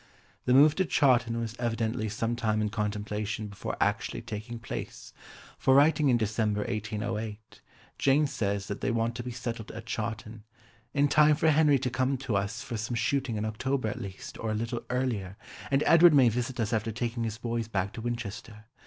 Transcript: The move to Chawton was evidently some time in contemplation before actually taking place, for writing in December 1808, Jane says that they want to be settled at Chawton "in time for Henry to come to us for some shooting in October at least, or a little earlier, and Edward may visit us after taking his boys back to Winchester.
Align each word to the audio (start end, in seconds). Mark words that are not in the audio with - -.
The 0.45 0.53
move 0.55 0.73
to 0.77 0.85
Chawton 0.85 1.39
was 1.39 1.55
evidently 1.59 2.09
some 2.09 2.35
time 2.35 2.59
in 2.59 2.69
contemplation 2.69 3.45
before 3.49 3.77
actually 3.79 4.23
taking 4.23 4.57
place, 4.57 5.13
for 5.59 5.75
writing 5.75 6.09
in 6.09 6.17
December 6.17 6.61
1808, 6.61 7.61
Jane 7.99 8.25
says 8.25 8.67
that 8.67 8.81
they 8.81 8.89
want 8.89 9.13
to 9.17 9.21
be 9.21 9.29
settled 9.29 9.69
at 9.73 9.85
Chawton 9.85 10.43
"in 10.91 11.07
time 11.07 11.35
for 11.35 11.51
Henry 11.51 11.77
to 11.77 11.91
come 11.91 12.17
to 12.17 12.35
us 12.35 12.63
for 12.63 12.77
some 12.77 12.95
shooting 12.95 13.35
in 13.35 13.45
October 13.45 13.89
at 13.89 14.01
least, 14.01 14.39
or 14.39 14.49
a 14.49 14.55
little 14.55 14.81
earlier, 14.89 15.37
and 15.69 15.83
Edward 15.85 16.15
may 16.15 16.29
visit 16.29 16.59
us 16.59 16.73
after 16.73 16.91
taking 16.91 17.23
his 17.23 17.37
boys 17.37 17.67
back 17.67 17.93
to 17.93 18.01
Winchester. 18.01 18.65